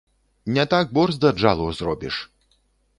[0.55, 2.21] Не так борзда джалу зробіш.